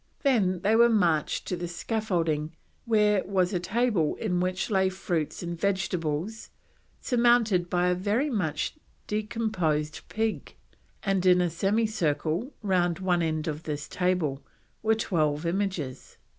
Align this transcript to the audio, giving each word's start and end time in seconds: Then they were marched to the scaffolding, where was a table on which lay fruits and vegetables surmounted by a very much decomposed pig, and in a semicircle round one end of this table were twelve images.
Then 0.23 0.61
they 0.61 0.75
were 0.75 0.89
marched 0.89 1.45
to 1.47 1.55
the 1.55 1.67
scaffolding, 1.67 2.53
where 2.85 3.23
was 3.23 3.53
a 3.53 3.59
table 3.59 4.17
on 4.19 4.39
which 4.39 4.71
lay 4.71 4.89
fruits 4.89 5.43
and 5.43 5.59
vegetables 5.61 6.49
surmounted 7.01 7.69
by 7.69 7.87
a 7.89 7.93
very 7.93 8.27
much 8.31 8.73
decomposed 9.05 10.01
pig, 10.09 10.55
and 11.03 11.23
in 11.23 11.39
a 11.39 11.51
semicircle 11.51 12.51
round 12.63 12.97
one 12.97 13.21
end 13.21 13.47
of 13.47 13.61
this 13.61 13.87
table 13.87 14.41
were 14.81 14.95
twelve 14.95 15.45
images. 15.45 16.17